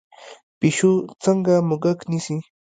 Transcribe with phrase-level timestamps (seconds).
[0.59, 0.91] پیشو
[1.23, 2.37] څنګه موږک نیسي؟